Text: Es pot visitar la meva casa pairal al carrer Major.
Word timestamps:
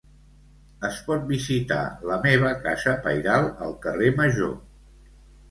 Es 0.87 0.95
pot 1.09 1.27
visitar 1.31 1.77
la 2.13 2.17
meva 2.23 2.55
casa 2.65 2.95
pairal 3.05 3.47
al 3.67 3.77
carrer 3.85 4.11
Major. 4.23 4.59